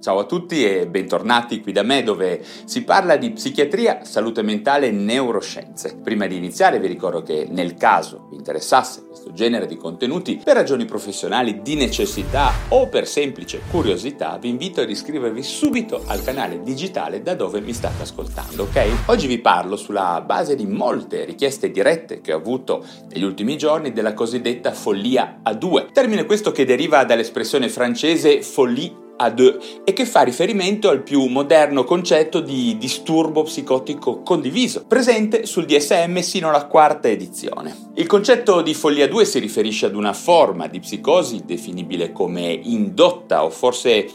Ciao 0.00 0.20
a 0.20 0.26
tutti 0.26 0.64
e 0.64 0.86
bentornati 0.86 1.60
qui 1.60 1.72
da 1.72 1.82
me 1.82 2.04
dove 2.04 2.40
si 2.66 2.84
parla 2.84 3.16
di 3.16 3.32
psichiatria, 3.32 4.04
salute 4.04 4.42
mentale 4.42 4.86
e 4.86 4.90
neuroscienze. 4.92 5.96
Prima 6.00 6.28
di 6.28 6.36
iniziare 6.36 6.78
vi 6.78 6.86
ricordo 6.86 7.22
che 7.22 7.48
nel 7.50 7.74
caso 7.74 8.28
vi 8.30 8.36
interessasse 8.36 9.06
questo 9.08 9.32
genere 9.32 9.66
di 9.66 9.76
contenuti 9.76 10.40
per 10.42 10.54
ragioni 10.54 10.84
professionali 10.84 11.62
di 11.62 11.74
necessità 11.74 12.52
o 12.68 12.86
per 12.86 13.08
semplice 13.08 13.62
curiosità 13.68 14.38
vi 14.40 14.50
invito 14.50 14.80
ad 14.80 14.88
iscrivervi 14.88 15.42
subito 15.42 16.04
al 16.06 16.22
canale 16.22 16.62
digitale 16.62 17.20
da 17.20 17.34
dove 17.34 17.60
mi 17.60 17.72
state 17.72 18.02
ascoltando, 18.02 18.62
ok? 18.62 19.06
Oggi 19.06 19.26
vi 19.26 19.40
parlo 19.40 19.74
sulla 19.74 20.22
base 20.24 20.54
di 20.54 20.66
molte 20.66 21.24
richieste 21.24 21.72
dirette 21.72 22.20
che 22.20 22.32
ho 22.32 22.36
avuto 22.36 22.84
negli 23.10 23.24
ultimi 23.24 23.58
giorni 23.58 23.92
della 23.92 24.14
cosiddetta 24.14 24.70
follia 24.70 25.40
a 25.42 25.54
due. 25.54 25.88
Termine 25.92 26.24
questo 26.24 26.52
che 26.52 26.64
deriva 26.64 27.02
dall'espressione 27.02 27.68
francese 27.68 28.42
folie 28.42 29.06
a 29.18 29.30
deux 29.30 29.80
e 29.84 29.92
che 29.92 30.06
fa 30.06 30.22
riferimento 30.22 30.88
al 30.88 31.02
più 31.02 31.24
moderno 31.26 31.84
concetto 31.84 32.40
di 32.40 32.76
disturbo 32.78 33.42
psicotico 33.42 34.22
condiviso, 34.22 34.84
presente 34.86 35.44
sul 35.46 35.66
DSM 35.66 36.18
sino 36.20 36.48
alla 36.48 36.66
quarta 36.66 37.08
edizione. 37.08 37.90
Il 37.94 38.06
concetto 38.06 38.62
di 38.62 38.74
follia 38.74 39.08
2 39.08 39.24
si 39.24 39.38
riferisce 39.38 39.86
ad 39.86 39.94
una 39.94 40.12
forma 40.12 40.66
di 40.66 40.80
psicosi 40.80 41.42
definibile 41.44 42.12
come 42.12 42.58
indotta 42.62 43.44
o 43.44 43.50
forse 43.50 44.08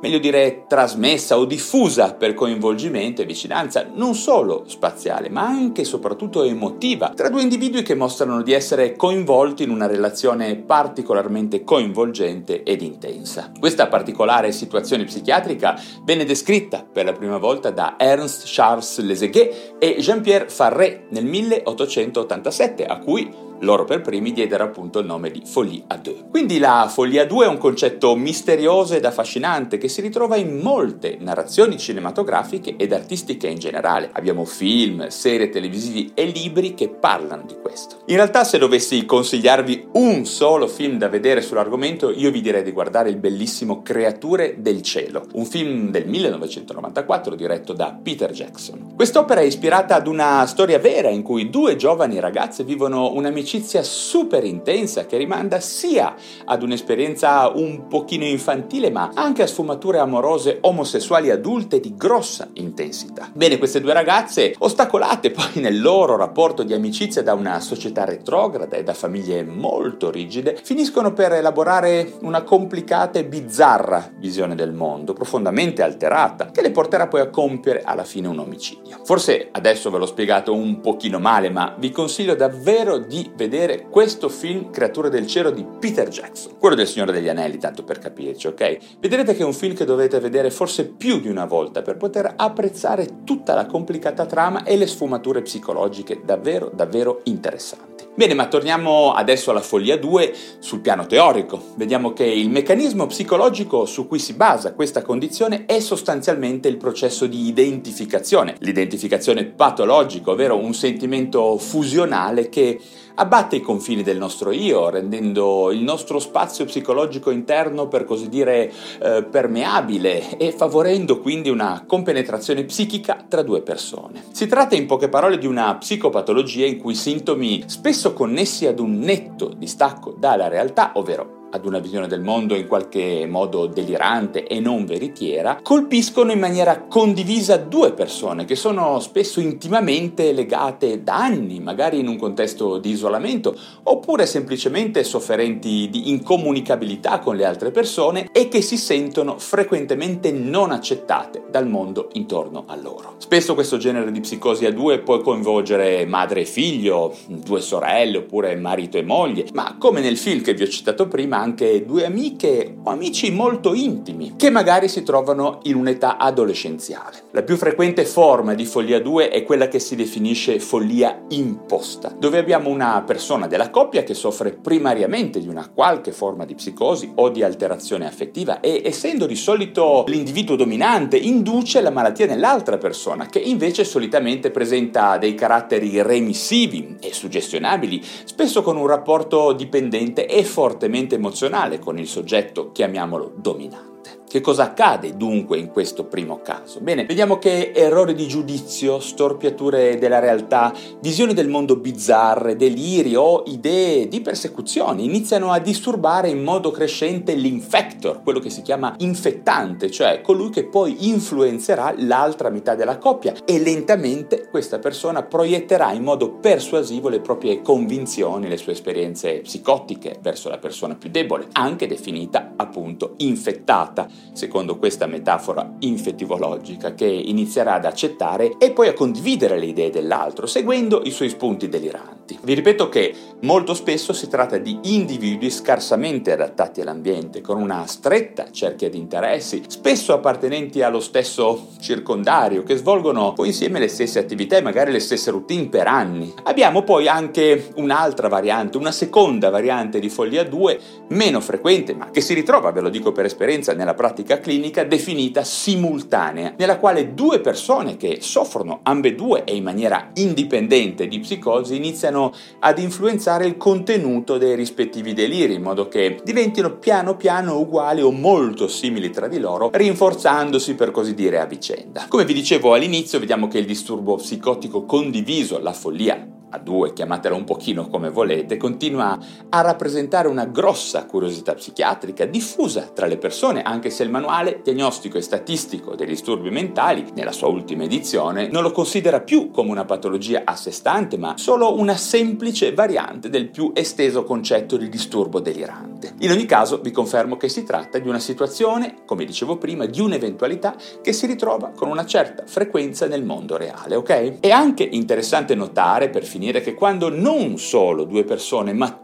meglio 0.00 0.18
dire 0.18 0.64
trasmessa 0.68 1.38
o 1.38 1.44
diffusa 1.44 2.14
per 2.14 2.34
coinvolgimento 2.34 3.22
e 3.22 3.26
vicinanza 3.26 3.86
non 3.92 4.14
solo 4.14 4.64
spaziale, 4.66 5.28
ma 5.28 5.46
anche 5.46 5.82
e 5.82 5.84
soprattutto 5.84 6.42
emotiva, 6.44 7.12
tra 7.14 7.28
due 7.28 7.42
individui 7.42 7.82
che 7.82 7.94
mostrano 7.94 8.42
di 8.42 8.52
essere 8.52 8.94
coinvolti 8.96 9.62
in 9.62 9.70
una 9.70 9.86
relazione 9.86 10.56
particolarmente 10.56 11.64
coinvolgente 11.64 12.62
ed 12.62 12.82
intensa. 12.82 13.50
Questa 13.58 13.88
particolare 13.88 14.52
situazione 14.52 15.04
psichiatrica 15.04 15.80
venne 16.04 16.24
descritta 16.24 16.86
per 16.90 17.04
la 17.04 17.12
prima 17.12 17.38
volta 17.38 17.70
da 17.70 17.96
Ernst 17.98 18.44
Charles 18.46 18.98
Leséguet 19.00 19.76
e 19.78 19.96
Jean-Pierre 19.98 20.48
Farré 20.48 21.06
nel 21.10 21.24
1887, 21.24 22.86
a 22.86 22.98
cui 22.98 23.46
loro 23.60 23.84
per 23.84 24.00
primi 24.00 24.32
diedero 24.32 24.64
appunto 24.64 24.98
il 24.98 25.06
nome 25.06 25.30
di 25.30 25.42
Folie 25.44 25.82
à 25.88 25.96
deux. 25.96 26.24
Quindi 26.30 26.58
la 26.58 26.90
Folie 26.92 27.20
à 27.20 27.24
deux 27.24 27.44
è 27.44 27.48
un 27.48 27.58
concetto 27.58 28.14
misterioso 28.16 28.94
ed 28.94 29.04
affascinante 29.04 29.78
che 29.78 29.88
si 29.88 30.00
ritrova 30.00 30.36
in 30.36 30.58
molte 30.58 31.16
narrazioni 31.20 31.78
cinematografiche 31.78 32.76
ed 32.76 32.92
artistiche 32.92 33.48
in 33.48 33.58
generale. 33.58 34.10
Abbiamo 34.12 34.44
film, 34.44 35.08
serie 35.08 35.48
televisivi 35.48 36.12
e 36.14 36.26
libri 36.26 36.74
che 36.74 36.88
parlano 36.88 37.44
di 37.46 37.56
questo. 37.60 38.02
In 38.06 38.16
realtà 38.16 38.44
se 38.44 38.58
dovessi 38.58 39.04
consigliarvi 39.04 39.88
un 39.92 40.24
solo 40.24 40.66
film 40.66 40.98
da 40.98 41.08
vedere 41.08 41.40
sull'argomento, 41.40 42.10
io 42.10 42.30
vi 42.30 42.40
direi 42.40 42.62
di 42.62 42.72
guardare 42.72 43.10
il 43.10 43.16
bellissimo 43.16 43.82
Creature 43.82 44.56
del 44.58 44.82
cielo, 44.82 45.26
un 45.34 45.44
film 45.44 45.90
del 45.90 46.06
1994 46.06 47.34
diretto 47.34 47.72
da 47.72 47.98
Peter 48.00 48.30
Jackson. 48.30 48.87
Quest'opera 48.98 49.42
è 49.42 49.44
ispirata 49.44 49.94
ad 49.94 50.08
una 50.08 50.44
storia 50.46 50.80
vera 50.80 51.08
in 51.08 51.22
cui 51.22 51.50
due 51.50 51.76
giovani 51.76 52.18
ragazze 52.18 52.64
vivono 52.64 53.12
un'amicizia 53.12 53.80
super 53.84 54.42
intensa 54.42 55.06
che 55.06 55.16
rimanda 55.16 55.60
sia 55.60 56.16
ad 56.44 56.64
un'esperienza 56.64 57.48
un 57.54 57.86
pochino 57.86 58.24
infantile 58.24 58.90
ma 58.90 59.12
anche 59.14 59.44
a 59.44 59.46
sfumature 59.46 60.00
amorose 60.00 60.58
omosessuali 60.62 61.30
adulte 61.30 61.78
di 61.78 61.94
grossa 61.96 62.48
intensità. 62.54 63.30
Bene, 63.32 63.56
queste 63.58 63.80
due 63.80 63.92
ragazze, 63.92 64.56
ostacolate 64.58 65.30
poi 65.30 65.62
nel 65.62 65.80
loro 65.80 66.16
rapporto 66.16 66.64
di 66.64 66.74
amicizia 66.74 67.22
da 67.22 67.34
una 67.34 67.60
società 67.60 68.04
retrograda 68.04 68.76
e 68.76 68.82
da 68.82 68.94
famiglie 68.94 69.44
molto 69.44 70.10
rigide, 70.10 70.58
finiscono 70.60 71.12
per 71.12 71.34
elaborare 71.34 72.14
una 72.22 72.42
complicata 72.42 73.20
e 73.20 73.24
bizzarra 73.24 74.10
visione 74.18 74.56
del 74.56 74.72
mondo, 74.72 75.12
profondamente 75.12 75.84
alterata, 75.84 76.50
che 76.50 76.62
le 76.62 76.72
porterà 76.72 77.06
poi 77.06 77.20
a 77.20 77.30
compiere 77.30 77.82
alla 77.84 78.02
fine 78.02 78.26
un 78.26 78.40
omicidio. 78.40 78.87
Forse 79.04 79.48
adesso 79.52 79.90
ve 79.90 79.98
l'ho 79.98 80.06
spiegato 80.06 80.54
un 80.54 80.80
pochino 80.80 81.18
male, 81.18 81.50
ma 81.50 81.74
vi 81.78 81.90
consiglio 81.90 82.34
davvero 82.34 82.98
di 82.98 83.30
vedere 83.34 83.86
questo 83.88 84.28
film 84.28 84.70
Creature 84.70 85.10
del 85.10 85.26
cielo 85.26 85.50
di 85.50 85.64
Peter 85.78 86.08
Jackson, 86.08 86.58
quello 86.58 86.74
del 86.74 86.86
Signore 86.86 87.12
degli 87.12 87.28
Anelli, 87.28 87.58
tanto 87.58 87.84
per 87.84 87.98
capirci, 87.98 88.46
ok? 88.46 88.78
Vedrete 89.00 89.34
che 89.34 89.42
è 89.42 89.46
un 89.46 89.52
film 89.52 89.74
che 89.74 89.84
dovete 89.84 90.20
vedere 90.20 90.50
forse 90.50 90.86
più 90.86 91.20
di 91.20 91.28
una 91.28 91.46
volta 91.46 91.82
per 91.82 91.96
poter 91.96 92.32
apprezzare 92.36 93.24
tutta 93.24 93.54
la 93.54 93.66
complicata 93.66 94.26
trama 94.26 94.64
e 94.64 94.76
le 94.76 94.86
sfumature 94.86 95.42
psicologiche 95.42 96.20
davvero, 96.24 96.70
davvero 96.74 97.20
interessanti. 97.24 97.97
Bene, 98.18 98.34
ma 98.34 98.48
torniamo 98.48 99.12
adesso 99.12 99.52
alla 99.52 99.60
follia 99.60 99.96
2 99.96 100.34
sul 100.58 100.80
piano 100.80 101.06
teorico. 101.06 101.74
Vediamo 101.76 102.12
che 102.12 102.24
il 102.24 102.50
meccanismo 102.50 103.06
psicologico 103.06 103.84
su 103.84 104.08
cui 104.08 104.18
si 104.18 104.32
basa 104.32 104.74
questa 104.74 105.02
condizione 105.02 105.66
è 105.66 105.78
sostanzialmente 105.78 106.66
il 106.66 106.78
processo 106.78 107.28
di 107.28 107.46
identificazione, 107.46 108.56
l'identificazione 108.58 109.44
patologica, 109.44 110.32
ovvero 110.32 110.56
un 110.56 110.74
sentimento 110.74 111.58
fusionale 111.58 112.48
che 112.48 112.80
abbatte 113.18 113.56
i 113.56 113.60
confini 113.60 114.02
del 114.02 114.16
nostro 114.16 114.50
io, 114.50 114.88
rendendo 114.88 115.70
il 115.70 115.82
nostro 115.82 116.18
spazio 116.18 116.64
psicologico 116.64 117.30
interno, 117.30 117.88
per 117.88 118.04
così 118.04 118.28
dire, 118.28 118.72
eh, 119.00 119.24
permeabile 119.24 120.36
e 120.38 120.52
favorendo 120.52 121.20
quindi 121.20 121.50
una 121.50 121.84
compenetrazione 121.86 122.64
psichica 122.64 123.24
tra 123.28 123.42
due 123.42 123.62
persone. 123.62 124.24
Si 124.32 124.46
tratta 124.46 124.74
in 124.74 124.86
poche 124.86 125.08
parole 125.08 125.38
di 125.38 125.46
una 125.46 125.76
psicopatologia 125.76 126.66
in 126.66 126.78
cui 126.78 126.94
sintomi 126.94 127.64
spesso 127.66 128.12
connessi 128.12 128.66
ad 128.66 128.78
un 128.78 128.98
netto 128.98 129.52
distacco 129.56 130.14
dalla 130.16 130.48
realtà, 130.48 130.92
ovvero 130.94 131.37
ad 131.50 131.64
una 131.64 131.78
visione 131.78 132.06
del 132.06 132.20
mondo 132.20 132.54
in 132.54 132.66
qualche 132.66 133.26
modo 133.26 133.66
delirante 133.66 134.46
e 134.46 134.60
non 134.60 134.84
veritiera, 134.84 135.60
colpiscono 135.62 136.32
in 136.32 136.38
maniera 136.38 136.82
condivisa 136.82 137.56
due 137.56 137.92
persone 137.92 138.44
che 138.44 138.54
sono 138.54 139.00
spesso 139.00 139.40
intimamente 139.40 140.32
legate 140.32 141.02
da 141.02 141.16
anni, 141.16 141.60
magari 141.60 142.00
in 142.00 142.08
un 142.08 142.18
contesto 142.18 142.78
di 142.78 142.90
isolamento, 142.90 143.56
oppure 143.84 144.26
semplicemente 144.26 145.04
sofferenti 145.04 145.88
di 145.90 146.10
incomunicabilità 146.10 147.18
con 147.18 147.36
le 147.36 147.44
altre 147.44 147.70
persone 147.70 148.28
e 148.32 148.48
che 148.48 148.60
si 148.60 148.76
sentono 148.76 149.38
frequentemente 149.38 150.30
non 150.32 150.70
accettate 150.70 151.44
dal 151.50 151.66
mondo 151.66 152.08
intorno 152.12 152.64
a 152.66 152.76
loro. 152.76 153.14
Spesso 153.18 153.54
questo 153.54 153.76
genere 153.76 154.12
di 154.12 154.20
psicosi 154.20 154.66
a 154.66 154.72
due 154.72 155.00
può 155.00 155.20
coinvolgere 155.20 156.06
madre 156.06 156.40
e 156.42 156.44
figlio, 156.44 157.14
due 157.26 157.60
sorelle 157.60 158.18
oppure 158.18 158.54
marito 158.56 158.98
e 158.98 159.02
moglie, 159.02 159.46
ma 159.52 159.76
come 159.78 160.00
nel 160.00 160.16
film 160.16 160.42
che 160.42 160.54
vi 160.54 160.62
ho 160.62 160.68
citato 160.68 161.08
prima, 161.08 161.37
anche 161.38 161.84
due 161.84 162.04
amiche 162.04 162.76
o 162.82 162.90
amici 162.90 163.30
molto 163.30 163.74
intimi 163.74 164.34
che 164.36 164.50
magari 164.50 164.88
si 164.88 165.02
trovano 165.02 165.60
in 165.62 165.76
un'età 165.76 166.16
adolescenziale. 166.16 167.24
La 167.30 167.42
più 167.42 167.56
frequente 167.56 168.04
forma 168.04 168.54
di 168.54 168.64
follia 168.64 169.00
2 169.00 169.30
è 169.30 169.42
quella 169.44 169.68
che 169.68 169.78
si 169.78 169.96
definisce 169.96 170.58
follia 170.58 171.22
imposta, 171.28 172.14
dove 172.18 172.38
abbiamo 172.38 172.68
una 172.68 173.02
persona 173.06 173.46
della 173.46 173.70
coppia 173.70 174.02
che 174.02 174.14
soffre 174.14 174.52
primariamente 174.52 175.40
di 175.40 175.48
una 175.48 175.70
qualche 175.72 176.12
forma 176.12 176.44
di 176.44 176.54
psicosi 176.54 177.12
o 177.14 177.28
di 177.28 177.42
alterazione 177.42 178.06
affettiva 178.06 178.60
e 178.60 178.82
essendo 178.84 179.26
di 179.26 179.36
solito 179.36 180.04
l'individuo 180.06 180.56
dominante 180.56 181.16
induce 181.16 181.80
la 181.80 181.90
malattia 181.90 182.26
nell'altra 182.26 182.78
persona 182.78 183.26
che 183.26 183.38
invece 183.38 183.84
solitamente 183.84 184.50
presenta 184.50 185.18
dei 185.18 185.34
caratteri 185.34 186.02
remissivi 186.02 186.96
e 187.00 187.12
suggestionabili, 187.12 188.02
spesso 188.24 188.62
con 188.62 188.76
un 188.76 188.86
rapporto 188.86 189.52
dipendente 189.52 190.26
e 190.26 190.42
fortemente 190.44 191.14
emozionale 191.14 191.26
emozionale 191.28 191.78
con 191.78 191.98
il 191.98 192.08
soggetto, 192.08 192.72
chiamiamolo 192.72 193.32
dominante. 193.36 193.87
Che 194.28 194.42
cosa 194.42 194.64
accade 194.64 195.16
dunque 195.16 195.56
in 195.56 195.68
questo 195.68 196.04
primo 196.04 196.42
caso? 196.42 196.80
Bene, 196.80 197.06
vediamo 197.06 197.38
che 197.38 197.72
errori 197.74 198.14
di 198.14 198.28
giudizio, 198.28 199.00
storpiature 199.00 199.96
della 199.96 200.18
realtà, 200.18 200.70
visioni 201.00 201.32
del 201.32 201.48
mondo 201.48 201.76
bizzarre, 201.76 202.54
deliri 202.54 203.16
o 203.16 203.44
idee 203.46 204.06
di 204.06 204.20
persecuzione 204.20 205.00
iniziano 205.00 205.50
a 205.50 205.58
disturbare 205.60 206.28
in 206.28 206.42
modo 206.42 206.70
crescente 206.70 207.32
l'infector, 207.32 208.22
quello 208.22 208.38
che 208.38 208.50
si 208.50 208.60
chiama 208.60 208.94
infettante, 208.98 209.90
cioè 209.90 210.20
colui 210.20 210.50
che 210.50 210.66
poi 210.66 211.08
influenzerà 211.08 211.94
l'altra 211.96 212.50
metà 212.50 212.74
della 212.74 212.98
coppia 212.98 213.32
e 213.46 213.58
lentamente 213.58 214.46
questa 214.50 214.78
persona 214.78 215.22
proietterà 215.22 215.92
in 215.92 216.02
modo 216.02 216.32
persuasivo 216.32 217.08
le 217.08 217.20
proprie 217.20 217.62
convinzioni, 217.62 218.46
le 218.46 218.58
sue 218.58 218.72
esperienze 218.72 219.38
psicotiche 219.38 220.18
verso 220.20 220.50
la 220.50 220.58
persona 220.58 220.96
più 220.96 221.08
debole, 221.08 221.48
anche 221.52 221.86
definita 221.86 222.52
appunto 222.56 223.14
infettata 223.16 224.17
secondo 224.32 224.78
questa 224.78 225.06
metafora 225.06 225.74
infettivologica, 225.80 226.94
che 226.94 227.06
inizierà 227.06 227.74
ad 227.74 227.84
accettare 227.84 228.56
e 228.58 228.72
poi 228.72 228.88
a 228.88 228.94
condividere 228.94 229.58
le 229.58 229.66
idee 229.66 229.90
dell'altro, 229.90 230.46
seguendo 230.46 231.02
i 231.04 231.10
suoi 231.10 231.28
spunti 231.28 231.68
deliranti. 231.68 232.17
Vi 232.40 232.54
ripeto 232.54 232.88
che 232.88 233.14
molto 233.42 233.74
spesso 233.74 234.12
si 234.12 234.28
tratta 234.28 234.58
di 234.58 234.78
individui 234.82 235.50
scarsamente 235.50 236.32
adattati 236.32 236.80
all'ambiente, 236.80 237.40
con 237.40 237.60
una 237.60 237.86
stretta 237.86 238.50
cerchia 238.50 238.90
di 238.90 238.98
interessi, 238.98 239.62
spesso 239.68 240.12
appartenenti 240.12 240.82
allo 240.82 241.00
stesso 241.00 241.68
circondario, 241.80 242.62
che 242.64 242.76
svolgono 242.76 243.32
poi 243.32 243.48
insieme 243.48 243.78
le 243.78 243.88
stesse 243.88 244.18
attività 244.18 244.56
e 244.56 244.62
magari 244.62 244.92
le 244.92 245.00
stesse 245.00 245.30
routine 245.30 245.68
per 245.68 245.86
anni. 245.86 246.32
Abbiamo 246.44 246.82
poi 246.82 247.08
anche 247.08 247.70
un'altra 247.76 248.28
variante, 248.28 248.76
una 248.76 248.92
seconda 248.92 249.50
variante 249.50 250.00
di 250.00 250.08
follia 250.08 250.44
2, 250.44 250.80
meno 251.08 251.40
frequente, 251.40 251.94
ma 251.94 252.10
che 252.10 252.20
si 252.20 252.34
ritrova, 252.34 252.72
ve 252.72 252.80
lo 252.80 252.88
dico 252.88 253.12
per 253.12 253.24
esperienza, 253.24 253.72
nella 253.72 253.94
pratica 253.94 254.38
clinica, 254.38 254.84
definita 254.84 255.44
simultanea, 255.44 256.54
nella 256.56 256.78
quale 256.78 257.14
due 257.14 257.40
persone 257.40 257.96
che 257.96 258.18
soffrono 258.20 258.80
ambedue 258.82 259.44
e 259.44 259.54
in 259.54 259.62
maniera 259.62 260.10
indipendente 260.14 261.06
di 261.06 261.20
psicosi 261.20 261.76
iniziano 261.76 262.17
ad 262.60 262.78
influenzare 262.78 263.46
il 263.46 263.56
contenuto 263.56 264.38
dei 264.38 264.54
rispettivi 264.54 265.14
deliri, 265.14 265.54
in 265.54 265.62
modo 265.62 265.88
che 265.88 266.20
diventino 266.24 266.76
piano 266.78 267.16
piano 267.16 267.58
uguali 267.58 268.02
o 268.02 268.10
molto 268.10 268.68
simili 268.68 269.10
tra 269.10 269.28
di 269.28 269.38
loro, 269.38 269.70
rinforzandosi 269.72 270.74
per 270.74 270.90
così 270.90 271.14
dire 271.14 271.40
a 271.40 271.46
vicenda. 271.46 272.06
Come 272.08 272.24
vi 272.24 272.34
dicevo 272.34 272.74
all'inizio, 272.74 273.18
vediamo 273.18 273.48
che 273.48 273.58
il 273.58 273.66
disturbo 273.66 274.16
psicotico 274.16 274.84
condiviso, 274.84 275.58
la 275.58 275.72
follia 275.72 276.36
a 276.50 276.58
due, 276.58 276.92
chiamatela 276.92 277.34
un 277.34 277.44
pochino 277.44 277.88
come 277.88 278.10
volete, 278.10 278.56
continua 278.56 279.18
a 279.48 279.60
rappresentare 279.60 280.28
una 280.28 280.46
grossa 280.46 281.04
curiosità 281.06 281.54
psichiatrica 281.54 282.24
diffusa 282.24 282.90
tra 282.94 283.06
le 283.06 283.18
persone, 283.18 283.62
anche 283.62 283.90
se 283.90 284.02
il 284.02 284.10
manuale 284.10 284.60
diagnostico 284.62 285.18
e 285.18 285.22
statistico 285.22 285.94
dei 285.94 286.06
disturbi 286.06 286.50
mentali, 286.50 287.06
nella 287.14 287.32
sua 287.32 287.48
ultima 287.48 287.84
edizione, 287.84 288.48
non 288.48 288.62
lo 288.62 288.72
considera 288.72 289.20
più 289.20 289.50
come 289.50 289.70
una 289.70 289.84
patologia 289.84 290.42
a 290.44 290.56
sé 290.56 290.70
stante, 290.70 291.18
ma 291.18 291.34
solo 291.36 291.78
una 291.78 291.96
semplice 291.96 292.72
variante 292.72 293.28
del 293.28 293.50
più 293.50 293.72
esteso 293.74 294.24
concetto 294.24 294.76
di 294.76 294.88
disturbo 294.88 295.40
delirante. 295.40 296.14
In 296.20 296.30
ogni 296.30 296.46
caso 296.46 296.80
vi 296.80 296.90
confermo 296.90 297.36
che 297.36 297.48
si 297.48 297.64
tratta 297.64 297.98
di 297.98 298.08
una 298.08 298.18
situazione, 298.18 298.96
come 299.04 299.24
dicevo 299.24 299.56
prima, 299.56 299.86
di 299.86 300.00
un'eventualità 300.00 300.74
che 301.02 301.12
si 301.12 301.26
ritrova 301.26 301.72
con 301.74 301.88
una 301.88 302.06
certa 302.06 302.44
frequenza 302.46 303.06
nel 303.06 303.24
mondo 303.24 303.56
reale, 303.56 303.96
ok? 303.96 304.40
È 304.40 304.50
anche 304.50 304.84
interessante 304.84 305.54
notare, 305.54 306.08
per 306.08 306.24
finire, 306.38 306.60
che 306.60 306.74
quando 306.74 307.08
non 307.08 307.58
solo 307.58 308.04
due 308.04 308.22
persone, 308.22 308.72
ma 308.72 308.96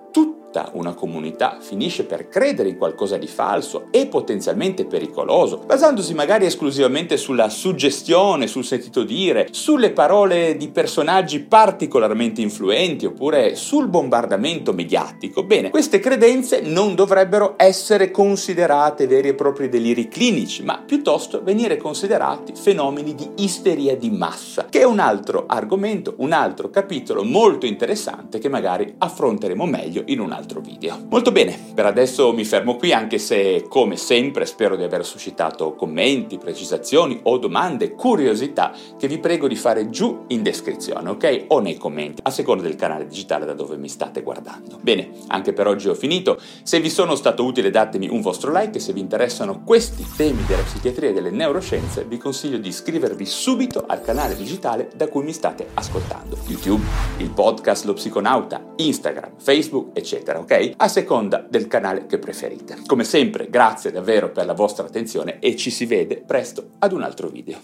tutta 0.55 0.71
una 0.75 0.95
comunità 0.95 1.59
finisce 1.61 2.05
per 2.05 2.29
credere 2.29 2.69
in 2.69 2.79
qualcosa 2.79 3.17
di 3.17 3.27
falso 3.27 3.89
e 3.91 4.06
potenzialmente 4.06 4.85
pericoloso, 4.85 5.59
basandosi 5.67 6.15
magari 6.15 6.47
esclusivamente 6.47 7.17
sulla 7.17 7.49
suggestione, 7.49 8.47
sul 8.47 8.65
sentito 8.65 9.03
dire, 9.03 9.49
sulle 9.51 9.91
parole 9.91 10.56
di 10.56 10.69
personaggi 10.69 11.41
particolarmente 11.41 12.41
influenti 12.41 13.05
oppure 13.05 13.56
sul 13.56 13.89
bombardamento 13.89 14.73
mediatico. 14.73 15.43
Bene, 15.43 15.71
queste 15.71 15.99
credenze 15.99 16.61
non 16.61 16.95
dovrebbero 16.95 17.55
essere 17.57 18.12
considerate 18.12 19.09
veri 19.09 19.29
e 19.29 19.35
propri 19.35 19.69
deliri 19.69 20.07
clinici, 20.07 20.62
ma 20.62 20.81
piuttosto 20.87 21.43
venire 21.43 21.77
considerati 21.79 22.53
fenomeni 22.55 23.15
di 23.17 23.29
isteria 23.39 23.97
di 23.97 24.11
massa, 24.11 24.67
che 24.71 24.81
è 24.81 24.85
un 24.85 25.00
altro 25.00 25.47
argomento, 25.49 26.15
un 26.19 26.31
altro 26.31 26.71
capitolo 26.71 27.25
molto 27.25 27.67
interessante 27.67 28.39
che 28.39 28.49
magari 28.49 28.95
affronteremo 28.99 29.65
meglio 29.67 30.03
in 30.07 30.21
un 30.21 30.31
altro 30.31 30.43
video. 30.61 30.99
Molto 31.08 31.32
bene, 31.32 31.58
per 31.75 31.87
adesso 31.87 32.32
mi 32.32 32.44
fermo 32.44 32.76
qui 32.76 32.93
anche 32.93 33.19
se 33.19 33.67
come 33.69 33.96
sempre 33.96 34.46
spero 34.46 34.76
di 34.76 34.82
aver 34.82 35.05
suscitato 35.05 35.75
commenti, 35.75 36.38
precisazioni 36.38 37.20
o 37.25 37.38
domande, 37.38 37.93
curiosità 37.93 38.73
che 38.99 39.08
vi 39.08 39.19
prego 39.19 39.49
di 39.49 39.56
fare 39.56 39.91
giù 39.91 40.25
in 40.29 40.43
descrizione, 40.43 41.11
ok? 41.11 41.44
O 41.49 41.61
nei 41.61 41.76
commenti, 41.76 42.20
a 42.25 42.31
seconda 42.31 42.62
del 42.62 42.76
canale 42.76 43.06
digitale 43.06 43.44
da 43.44 43.55
dove 43.55 43.76
mi 43.76 43.88
state 43.88 44.23
guardando. 44.23 44.79
Bene, 44.81 45.11
anche 45.29 45.52
per 45.52 45.67
oggi 45.67 45.88
ho 45.88 45.94
finito. 45.94 46.38
Se 46.62 46.81
vi 46.81 46.90
sono 46.90 47.14
stato 47.14 47.44
utile 47.44 47.70
datemi 47.70 48.08
un 48.08 48.20
vostro 48.20 48.52
like 48.52 48.79
e 48.79 48.81
se 48.81 48.93
vi 48.93 49.00
interessano 49.00 49.62
questi 49.64 50.06
temi 50.17 50.44
della 50.47 50.62
psichiatria 50.62 51.11
e 51.11 51.12
delle 51.12 51.31
neuroscienze 51.31 52.05
vi 52.05 52.19
consiglio 52.19 52.58
di 52.58 52.69
iscrivervi 52.69 53.25
subito 53.25 53.85
al 53.87 54.02
canale 54.02 54.37
digitale 54.37 54.90
da 54.94 55.08
cui 55.08 55.25
mi 55.25 55.32
state 55.32 55.69
ascoltando. 55.75 56.38
YouTube, 56.47 56.85
il 57.19 57.31
podcast 57.31 57.85
Lo 57.85 57.94
Psiconauta, 57.94 58.73
Instagram, 58.76 59.32
Facebook, 59.38 59.97
eccetera, 59.97 60.34
ok? 60.41 60.75
A 60.77 60.89
seconda 60.89 61.45
del 61.49 61.67
canale 61.67 62.07
che 62.07 62.19
preferite. 62.19 62.79
Come 62.87 63.05
sempre, 63.05 63.49
grazie 63.49 63.91
davvero 63.91 64.31
per 64.31 64.47
la 64.47 64.55
vostra 64.55 64.85
attenzione 64.85 65.39
e 65.39 65.57
ci 65.57 65.71
si 65.71 65.87
vede 65.87 66.23
presto 66.27 66.71
ad 66.79 66.93
un 66.93 67.03
altro 67.03 67.29
video. 67.29 67.59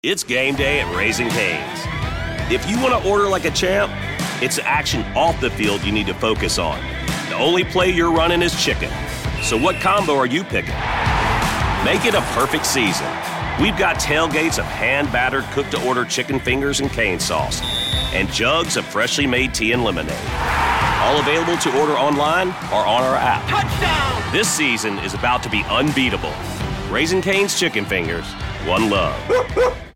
It's 0.00 0.24
game 0.24 0.54
day 0.56 0.80
at 0.80 0.94
Raising 0.94 1.28
Cane's. 1.30 1.86
If 2.50 2.68
you 2.70 2.78
want 2.80 2.94
to 2.94 3.08
order 3.08 3.28
like 3.28 3.46
a 3.46 3.50
champ, 3.50 3.90
it's 4.40 4.58
action 4.60 5.04
off 5.14 5.38
the 5.40 5.50
field 5.50 5.82
you 5.82 5.92
need 5.92 6.06
to 6.06 6.14
focus 6.14 6.58
on. 6.58 6.78
The 7.28 7.34
only 7.34 7.64
play 7.64 7.90
you're 7.90 8.12
running 8.12 8.40
is 8.40 8.54
chicken. 8.54 8.90
So 9.42 9.56
what 9.58 9.80
combo 9.80 10.14
are 10.14 10.26
you 10.26 10.44
picking? 10.44 10.74
Make 11.84 12.06
it 12.06 12.14
a 12.14 12.22
perfect 12.32 12.64
season. 12.64 13.06
We've 13.60 13.76
got 13.76 13.98
tailgates 13.98 14.58
of 14.58 14.66
hand-battered 14.66 15.44
cooked-to-order 15.52 16.04
chicken 16.04 16.38
fingers 16.38 16.80
and 16.80 16.88
cane 16.90 17.18
sauce, 17.18 17.60
and 18.12 18.30
jugs 18.32 18.76
of 18.76 18.84
freshly 18.84 19.26
made 19.26 19.54
tea 19.54 19.72
and 19.72 19.84
lemonade. 19.84 20.16
All 21.00 21.20
available 21.20 21.56
to 21.58 21.80
order 21.80 21.94
online 21.94 22.48
or 22.72 22.84
on 22.86 23.02
our 23.02 23.16
app. 23.16 23.48
Touchdown! 23.48 24.32
This 24.32 24.48
season 24.48 24.98
is 24.98 25.14
about 25.14 25.42
to 25.44 25.50
be 25.50 25.62
unbeatable. 25.70 26.34
Raising 26.90 27.22
Cane's 27.22 27.58
Chicken 27.58 27.84
Fingers, 27.84 28.26
one 28.66 28.90
love. 28.90 29.78